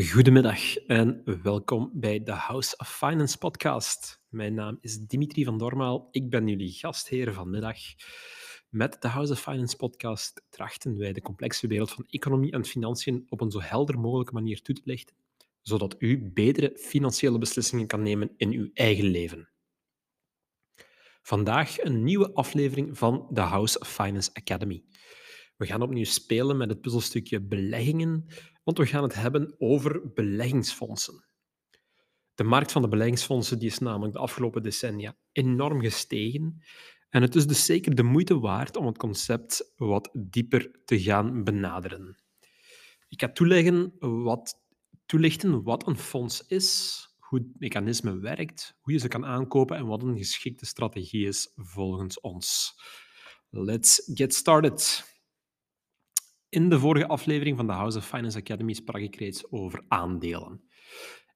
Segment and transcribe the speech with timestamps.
[0.00, 4.20] Goedemiddag en welkom bij de House of Finance podcast.
[4.28, 6.08] Mijn naam is Dimitri van Dormaal.
[6.10, 7.78] Ik ben jullie gastheer vanmiddag.
[8.68, 13.26] Met de House of Finance podcast trachten wij de complexe wereld van economie en financiën
[13.28, 15.16] op een zo helder mogelijke manier toe te lichten,
[15.62, 19.48] zodat u betere financiële beslissingen kan nemen in uw eigen leven.
[21.22, 24.84] Vandaag een nieuwe aflevering van de House of Finance Academy.
[25.62, 28.26] We gaan opnieuw spelen met het puzzelstukje beleggingen,
[28.64, 31.24] want we gaan het hebben over beleggingsfondsen.
[32.34, 36.62] De markt van de beleggingsfondsen die is namelijk de afgelopen decennia enorm gestegen.
[37.08, 41.44] En het is dus zeker de moeite waard om het concept wat dieper te gaan
[41.44, 42.22] benaderen.
[43.08, 44.54] Ik ga wat,
[45.06, 49.86] toelichten wat een fonds is, hoe het mechanisme werkt, hoe je ze kan aankopen en
[49.86, 52.74] wat een geschikte strategie is volgens ons.
[53.50, 55.10] Let's get started.
[56.52, 60.62] In de vorige aflevering van de House of Finance Academy sprak ik reeds over aandelen.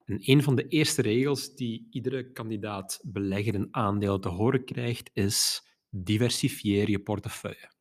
[0.05, 5.11] En een van de eerste regels die iedere kandidaat belegger in aandelen te horen krijgt
[5.13, 7.73] is diversifieer je portefeuille.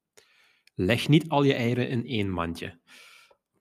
[0.75, 2.79] Leg niet al je eieren in één mandje.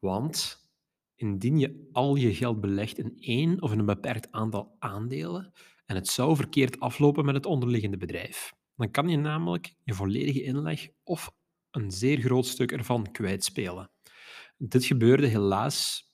[0.01, 0.69] Want
[1.15, 5.53] indien je al je geld belegt in één of in een beperkt aantal aandelen
[5.87, 10.43] en het zou verkeerd aflopen met het onderliggende bedrijf, dan kan je namelijk je volledige
[10.43, 11.31] inleg of
[11.75, 13.91] een zeer groot stuk ervan kwijtspelen.
[14.59, 16.05] Dit gebeurde helaas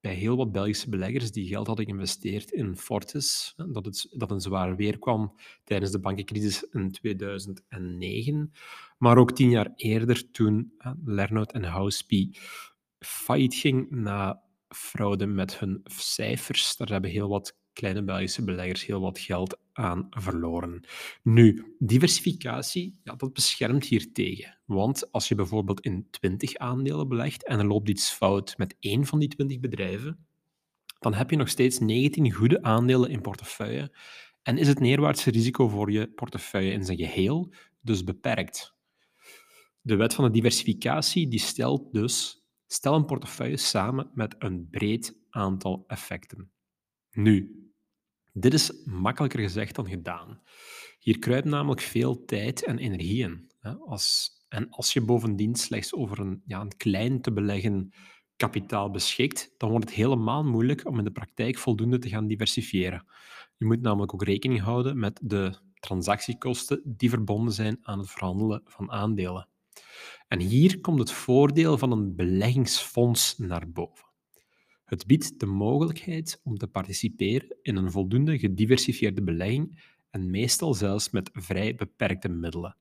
[0.00, 4.40] bij heel wat Belgische beleggers die geld hadden geïnvesteerd in Fortis, dat, het, dat een
[4.40, 8.52] zwaar weer kwam tijdens de bankencrisis in 2009,
[8.98, 10.72] maar ook tien jaar eerder toen
[11.04, 12.32] Lernout en Houseby
[12.98, 16.76] failliet ging na fraude met hun cijfers.
[16.76, 20.84] Daar hebben heel wat kleine Belgische beleggers heel wat geld aan verloren.
[21.22, 24.58] Nu, diversificatie, ja, dat beschermt hier tegen.
[24.64, 29.06] Want als je bijvoorbeeld in 20 aandelen belegt en er loopt iets fout met één
[29.06, 30.26] van die 20 bedrijven,
[30.98, 33.96] dan heb je nog steeds 19 goede aandelen in portefeuille
[34.42, 38.74] en is het neerwaartse risico voor je portefeuille in zijn geheel dus beperkt.
[39.80, 45.18] De wet van de diversificatie die stelt dus, stel een portefeuille samen met een breed
[45.30, 46.50] aantal effecten.
[47.10, 47.69] Nu,
[48.32, 50.40] dit is makkelijker gezegd dan gedaan.
[50.98, 53.50] Hier kruipt namelijk veel tijd en energie in.
[53.86, 57.92] Als, en als je bovendien slechts over een, ja, een klein te beleggen
[58.36, 63.06] kapitaal beschikt, dan wordt het helemaal moeilijk om in de praktijk voldoende te gaan diversifiëren.
[63.56, 68.62] Je moet namelijk ook rekening houden met de transactiekosten die verbonden zijn aan het verhandelen
[68.64, 69.48] van aandelen.
[70.28, 74.09] En hier komt het voordeel van een beleggingsfonds naar boven.
[74.90, 81.10] Het biedt de mogelijkheid om te participeren in een voldoende gediversifieerde belegging en meestal zelfs
[81.10, 82.76] met vrij beperkte middelen.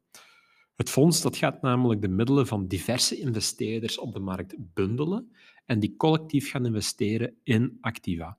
[0.75, 5.79] Het fonds dat gaat namelijk de middelen van diverse investeerders op de markt bundelen en
[5.79, 8.37] die collectief gaan investeren in activa.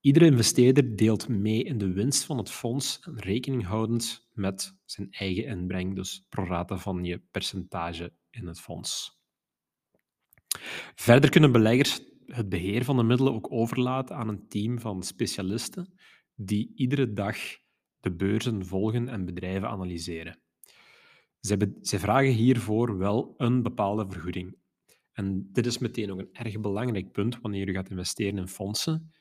[0.00, 5.44] Iedere investeerder deelt mee in de winst van het fonds, rekening houdend met zijn eigen
[5.44, 9.20] inbreng, dus pro rata van je percentage in het fonds.
[10.94, 15.94] Verder kunnen beleggers het beheer van de middelen ook overlaten aan een team van specialisten
[16.34, 17.36] die iedere dag
[18.00, 20.38] de beurzen volgen en bedrijven analyseren.
[21.40, 24.56] Zij, vragen hiervoor wel een bepaalde vergoeding.
[25.12, 29.12] En dit is meteen ook een erg belangrijk punt wanneer je gaat investeren in fondsen.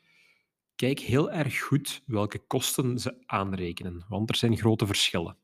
[0.76, 5.38] Kijk heel erg goed welke kosten ze aanrekenen, want er zijn grote verschillen.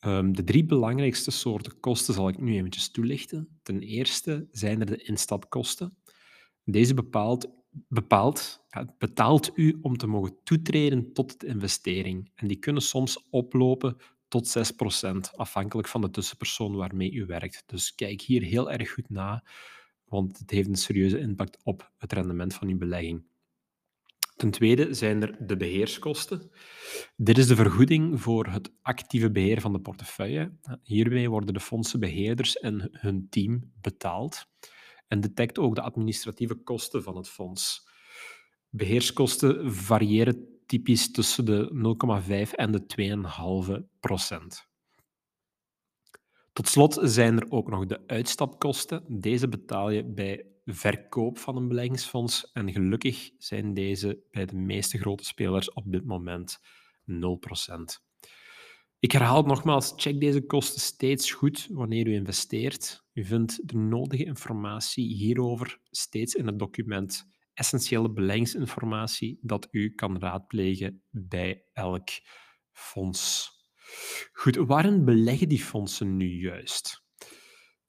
[0.00, 3.58] Um, de drie belangrijkste soorten kosten zal ik nu eventjes toelichten.
[3.62, 5.96] Ten eerste zijn er de instapkosten.
[6.70, 8.64] Deze bepaalt, bepaalt,
[8.98, 12.30] betaalt u om te mogen toetreden tot de investering.
[12.34, 13.96] En die kunnen soms oplopen
[14.28, 14.58] tot
[15.06, 17.62] 6%, afhankelijk van de tussenpersoon waarmee u werkt.
[17.66, 19.44] Dus kijk hier heel erg goed na,
[20.04, 23.24] want het heeft een serieuze impact op het rendement van uw belegging.
[24.36, 26.50] Ten tweede zijn er de beheerskosten.
[27.16, 30.52] Dit is de vergoeding voor het actieve beheer van de portefeuille.
[30.82, 34.46] Hiermee worden de fondsenbeheerders en hun team betaald
[35.08, 37.88] en detect ook de administratieve kosten van het fonds.
[38.68, 41.70] Beheerskosten variëren typisch tussen de
[42.48, 42.84] 0,5 en de
[43.78, 44.66] 2,5 procent.
[46.52, 49.04] Tot slot zijn er ook nog de uitstapkosten.
[49.20, 54.98] Deze betaal je bij verkoop van een beleggingsfonds en gelukkig zijn deze bij de meeste
[54.98, 56.60] grote spelers op dit moment
[57.04, 58.07] 0 procent.
[59.00, 63.04] Ik herhaal nogmaals, check deze kosten steeds goed wanneer u investeert.
[63.12, 70.18] U vindt de nodige informatie hierover steeds in het document Essentiële beleggingsinformatie dat u kan
[70.18, 72.08] raadplegen bij elk
[72.72, 73.50] fonds.
[74.32, 77.04] Goed, waarin beleggen die fondsen nu juist?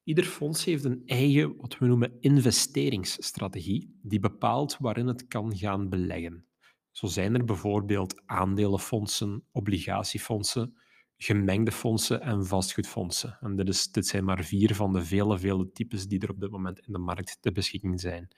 [0.04, 5.88] Ieder fonds heeft een eigen, wat we noemen, investeringsstrategie, die bepaalt waarin het kan gaan
[5.88, 6.46] beleggen.
[6.90, 10.74] Zo zijn er bijvoorbeeld aandelenfondsen, obligatiefondsen,
[11.22, 13.38] gemengde fondsen en vastgoedfondsen.
[13.40, 16.40] En dit, is, dit zijn maar vier van de vele, vele types die er op
[16.40, 18.28] dit moment in de markt ter beschikking zijn.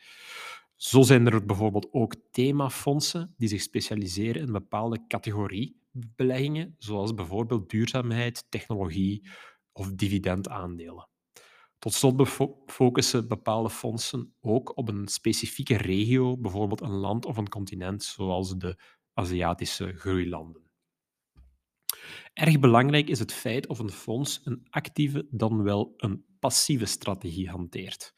[0.76, 7.70] Zo zijn er bijvoorbeeld ook themafondsen die zich specialiseren in bepaalde categorie beleggingen, zoals bijvoorbeeld
[7.70, 9.28] duurzaamheid, technologie
[9.72, 11.08] of dividendaandelen.
[11.78, 12.28] Tot slot
[12.66, 18.56] focussen bepaalde fondsen ook op een specifieke regio, bijvoorbeeld een land of een continent, zoals
[18.56, 18.76] de
[19.14, 20.61] Aziatische groeilanden.
[22.32, 27.48] Erg belangrijk is het feit of een fonds een actieve dan wel een passieve strategie
[27.48, 28.14] hanteert.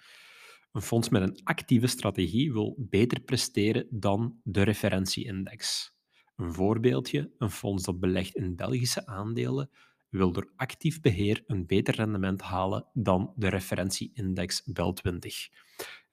[0.72, 5.92] Een fonds met een actieve strategie wil beter presteren dan de referentieindex.
[6.36, 9.70] Een voorbeeldje: een fonds dat belegt in Belgische aandelen
[10.08, 15.48] wil door actief beheer een beter rendement halen dan de referentieindex BEL 20.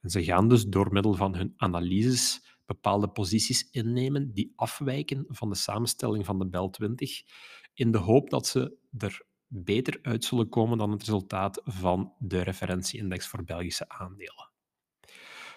[0.02, 2.42] En ze gaan dus door middel van hun analyses
[2.74, 7.22] bepaalde posities innemen die afwijken van de samenstelling van de BEL 20,
[7.74, 12.42] in de hoop dat ze er beter uit zullen komen dan het resultaat van de
[12.42, 14.50] referentieindex voor Belgische aandelen.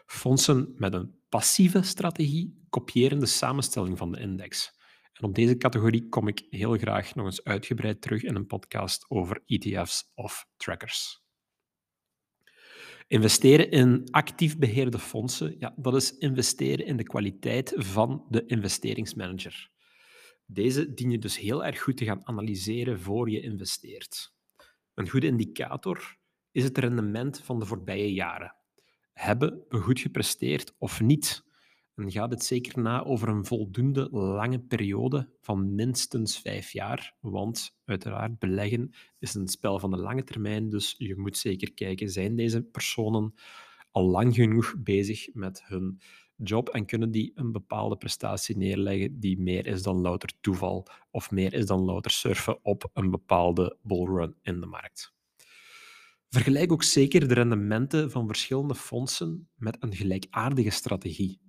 [0.06, 4.72] Fondsen met een passieve strategie kopiëren de samenstelling van de index.
[5.12, 9.04] En op deze categorie kom ik heel graag nog eens uitgebreid terug in een podcast
[9.08, 11.23] over ETF's of trackers.
[13.06, 19.70] Investeren in actief beheerde fondsen, ja, dat is investeren in de kwaliteit van de investeringsmanager.
[20.46, 24.32] Deze dien je dus heel erg goed te gaan analyseren voor je investeert.
[24.94, 26.16] Een goede indicator
[26.50, 28.54] is het rendement van de voorbije jaren.
[29.12, 31.44] Hebben we goed gepresteerd of niet?
[31.94, 37.16] En ga dit zeker na over een voldoende lange periode van minstens vijf jaar.
[37.20, 40.68] Want uiteraard, beleggen is een spel van de lange termijn.
[40.68, 43.34] Dus je moet zeker kijken, zijn deze personen
[43.90, 46.00] al lang genoeg bezig met hun
[46.36, 51.30] job en kunnen die een bepaalde prestatie neerleggen die meer is dan louter toeval of
[51.30, 55.14] meer is dan louter surfen op een bepaalde bullrun in de markt.
[56.28, 61.40] Vergelijk ook zeker de rendementen van verschillende fondsen met een gelijkaardige strategie.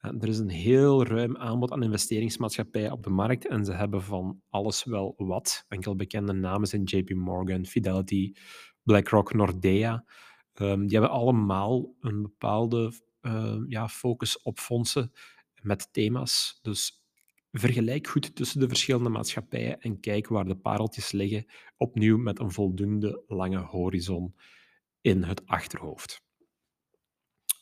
[0.00, 4.42] Er is een heel ruim aanbod aan investeringsmaatschappijen op de markt en ze hebben van
[4.48, 5.64] alles wel wat.
[5.68, 8.32] Enkel bekende namen zijn JP Morgan, Fidelity,
[8.82, 10.04] BlackRock, Nordea.
[10.54, 12.92] Um, die hebben allemaal een bepaalde
[13.22, 15.12] uh, ja, focus op fondsen
[15.62, 16.58] met thema's.
[16.62, 17.02] Dus
[17.52, 21.46] vergelijk goed tussen de verschillende maatschappijen en kijk waar de pareltjes liggen,
[21.76, 24.34] opnieuw met een voldoende lange horizon
[25.00, 26.26] in het achterhoofd.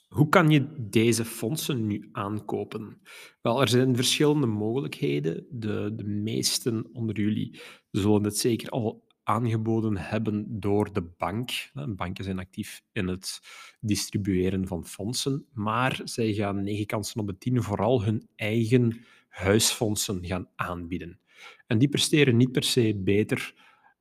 [0.07, 3.01] Hoe kan je deze fondsen nu aankopen?
[3.43, 5.47] Wel, er zijn verschillende mogelijkheden.
[5.51, 7.61] De, de meesten onder jullie
[7.91, 11.51] zullen het zeker al aangeboden hebben door de bank.
[11.89, 13.41] Banken zijn actief in het
[13.81, 20.27] distribueren van fondsen, maar zij gaan negen kansen op de tien vooral hun eigen huisfondsen
[20.27, 21.21] gaan aanbieden.
[21.67, 23.55] En die presteren niet per se beter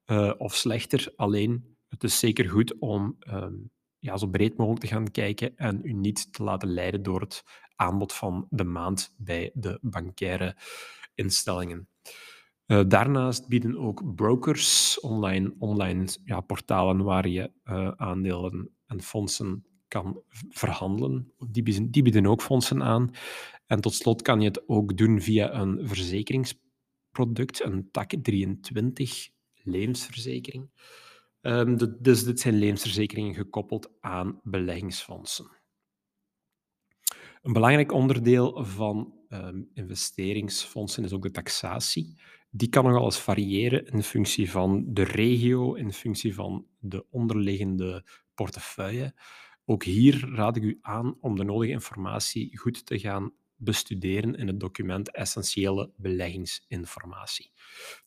[0.05, 3.71] uh, of slechter, alleen het is zeker goed om um,
[4.05, 7.43] ja, zo breed mogelijk te gaan kijken en u niet te laten leiden door het
[7.75, 10.55] aanbod van de maand bij de bankaire
[11.15, 11.87] instellingen.
[12.67, 19.65] Uh, daarnaast bieden ook brokers online, online ja, portalen waar je uh, aandelen en fondsen
[19.87, 21.33] kan verhandelen.
[21.49, 23.11] Die bieden, die bieden ook fondsen aan.
[23.67, 29.29] En tot slot kan je het ook doen via een verzekeringsproduct, een TAC 23
[29.63, 30.69] levensverzekering.
[31.45, 35.47] Um, dus dit zijn levensverzekeringen gekoppeld aan beleggingsfondsen.
[37.41, 42.21] Een belangrijk onderdeel van um, investeringsfondsen is ook de taxatie.
[42.49, 48.05] Die kan nogal eens variëren in functie van de regio, in functie van de onderliggende
[48.33, 49.13] portefeuille.
[49.65, 54.47] Ook hier raad ik u aan om de nodige informatie goed te gaan bestuderen in
[54.47, 57.51] het document Essentiële beleggingsinformatie.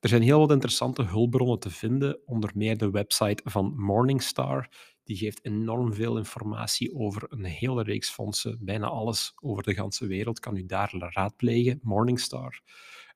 [0.01, 4.69] Er zijn heel wat interessante hulpbronnen te vinden, onder meer de website van Morningstar.
[5.05, 8.59] Die geeft enorm veel informatie over een hele reeks fondsen.
[8.61, 12.61] Bijna alles over de ganse wereld kan u daar raadplegen, Morningstar.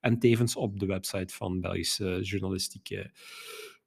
[0.00, 3.12] En tevens op de website van Belgische journalistieke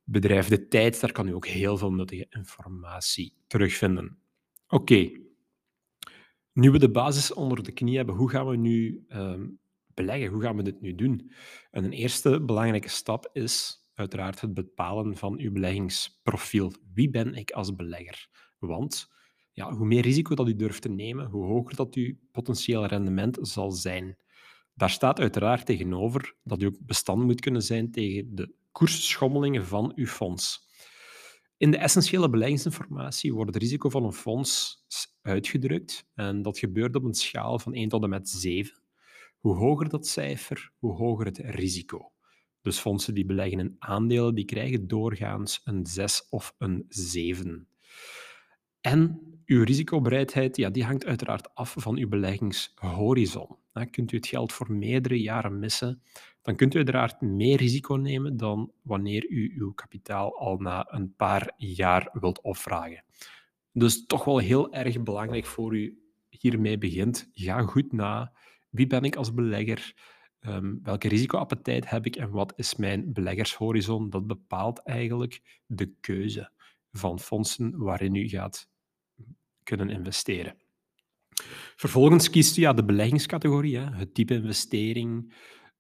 [0.04, 1.00] bedrijf De Tijd.
[1.00, 4.18] Daar kan u ook heel veel nuttige informatie terugvinden.
[4.68, 5.10] Oké,
[6.56, 9.48] nu we de basis onder de knie hebben, hoe gaan we nu ehm,
[9.94, 10.30] beleggen?
[10.30, 11.32] Hoe gaan we dit nu doen?
[11.72, 16.74] En een eerste belangrijke stap is uiteraard het bepalen van uw beleggingsprofiel.
[16.94, 18.30] Wie ben ik als belegger?
[18.60, 19.08] Want
[19.52, 23.38] ja, hoe meer risico dat u durft te nemen, hoe hoger dat uw potentieel rendement
[23.42, 24.18] zal zijn.
[24.74, 29.92] Daar staat uiteraard tegenover dat u ook bestand moet kunnen zijn tegen de koersschommelingen van
[29.96, 30.70] uw fonds.
[31.58, 34.84] In de essentiële beleggingsinformatie wordt het risico van een fonds
[35.22, 38.84] uitgedrukt en dat gebeurt op een schaal van 1 tot en met 7.
[39.40, 42.12] Hoe hoger dat cijfer, hoe hoger het risico.
[42.62, 47.68] Dus fondsen die beleggen in aandelen, die krijgen doorgaans een 6 of een 7.
[48.82, 53.58] En uw risicobereidheid ja, die hangt uiteraard af van uw beleggingshorizon.
[53.92, 56.02] Kunt u het geld voor meerdere jaren missen,
[56.46, 61.16] dan kunt u uiteraard meer risico nemen dan wanneer u uw kapitaal al na een
[61.16, 63.04] paar jaar wilt opvragen.
[63.72, 66.00] Dus toch wel heel erg belangrijk voor u
[66.30, 67.30] hiermee begint.
[67.34, 68.34] Ga goed na.
[68.70, 69.94] Wie ben ik als belegger?
[70.40, 74.10] Um, welke risicoappetijt heb ik en wat is mijn beleggershorizon?
[74.10, 76.52] Dat bepaalt eigenlijk de keuze
[76.92, 78.70] van fondsen waarin u gaat
[79.64, 80.58] kunnen investeren.
[81.76, 85.34] Vervolgens kiest u ja, de beleggingscategorie, hè, het type investering,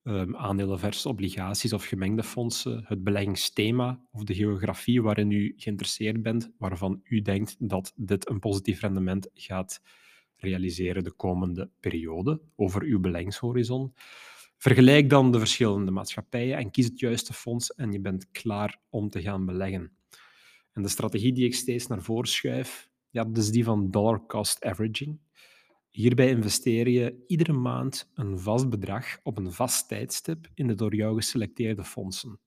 [0.08, 6.22] um, aandelen versus obligaties of gemengde fondsen, het beleggingsthema of de geografie waarin u geïnteresseerd
[6.22, 9.82] bent, waarvan u denkt dat dit een positief rendement gaat
[10.36, 13.94] realiseren de komende periode over uw beleggingshorizon.
[14.58, 19.10] Vergelijk dan de verschillende maatschappijen en kies het juiste fonds en je bent klaar om
[19.10, 19.92] te gaan beleggen.
[20.72, 24.26] En de strategie die ik steeds naar voren schuif, ja, dat is die van dollar
[24.26, 25.20] cost averaging.
[25.96, 30.96] Hierbij investeer je iedere maand een vast bedrag op een vast tijdstip in de door
[30.96, 32.40] jou geselecteerde fondsen.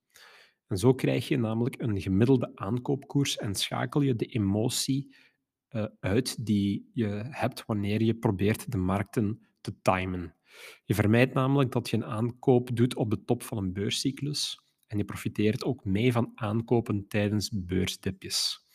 [0.66, 5.16] En zo krijg je namelijk een gemiddelde aankoopkoers en schakel je de emotie
[5.70, 10.34] uh, uit die je hebt wanneer je probeert de markten te timen.
[10.84, 14.98] Je vermijdt namelijk dat je een aankoop doet op de top van een beurscyclus en
[14.98, 18.66] je profiteert ook mee van aankopen tijdens beursdipjes.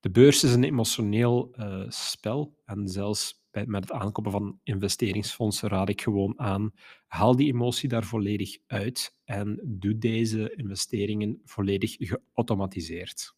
[0.00, 5.88] De beurs is een emotioneel uh, spel en zelfs met het aankopen van investeringsfondsen raad
[5.88, 6.72] ik gewoon aan,
[7.06, 13.34] haal die emotie daar volledig uit en doe deze investeringen volledig geautomatiseerd.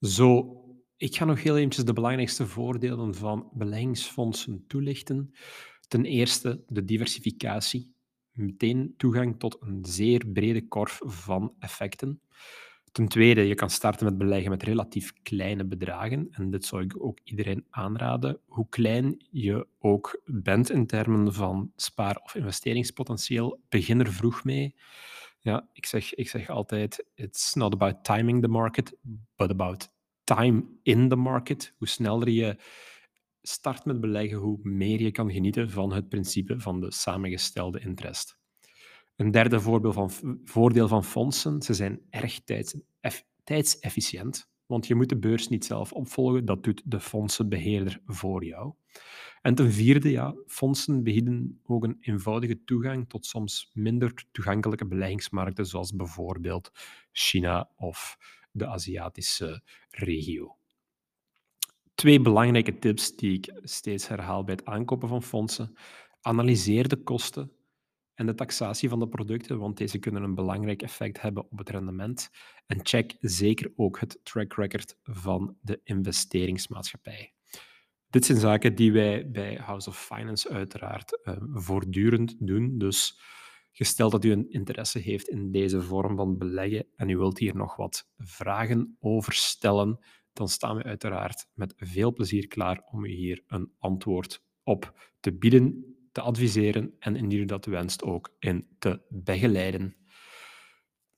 [0.00, 0.56] Zo,
[0.96, 5.34] ik ga nog heel eventjes de belangrijkste voordelen van beleggingsfondsen toelichten.
[5.88, 7.94] Ten eerste de diversificatie.
[8.30, 12.20] Meteen toegang tot een zeer brede korf van effecten.
[12.96, 16.28] Ten tweede, je kan starten met beleggen met relatief kleine bedragen.
[16.30, 18.40] En dit zou ik ook iedereen aanraden.
[18.46, 24.74] Hoe klein je ook bent in termen van spaar- of investeringspotentieel, begin er vroeg mee.
[25.40, 28.96] Ja, ik zeg, ik zeg altijd: it's not about timing the market,
[29.36, 29.92] but about
[30.24, 31.74] time in the market.
[31.76, 32.56] Hoe sneller je
[33.42, 38.35] start met beleggen, hoe meer je kan genieten van het principe van de samengestelde interest.
[39.16, 42.76] Een derde voorbeeld van, voordeel van fondsen, ze zijn erg tijds,
[43.44, 48.74] tijdsefficiënt, want je moet de beurs niet zelf opvolgen, dat doet de fondsenbeheerder voor jou.
[49.42, 55.66] En ten vierde, ja, fondsen bieden ook een eenvoudige toegang tot soms minder toegankelijke beleggingsmarkten,
[55.66, 56.70] zoals bijvoorbeeld
[57.12, 58.18] China of
[58.50, 60.56] de Aziatische regio.
[61.94, 65.76] Twee belangrijke tips die ik steeds herhaal bij het aankopen van fondsen.
[66.20, 67.55] Analyseer de kosten
[68.16, 71.70] en de taxatie van de producten, want deze kunnen een belangrijk effect hebben op het
[71.70, 72.30] rendement.
[72.66, 77.32] En check zeker ook het track record van de investeringsmaatschappij.
[78.10, 82.78] Dit zijn zaken die wij bij House of Finance uiteraard uh, voortdurend doen.
[82.78, 83.20] Dus
[83.72, 87.56] gesteld dat u een interesse heeft in deze vorm van beleggen en u wilt hier
[87.56, 89.98] nog wat vragen over stellen,
[90.32, 95.32] dan staan we uiteraard met veel plezier klaar om u hier een antwoord op te
[95.32, 99.96] bieden te adviseren en indien u dat wenst ook in te begeleiden.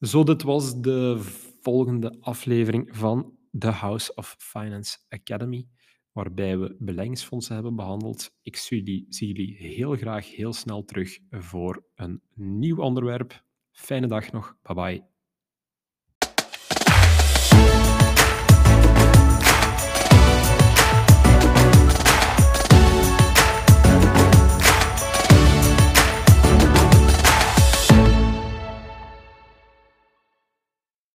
[0.01, 1.19] Zo, dit was de
[1.61, 5.67] volgende aflevering van The House of Finance Academy,
[6.13, 8.31] waarbij we beleggingsfondsen hebben behandeld.
[8.43, 13.45] Ik zie zie jullie heel graag heel snel terug voor een nieuw onderwerp.
[13.71, 14.57] Fijne dag nog.
[14.63, 15.18] Bye bye.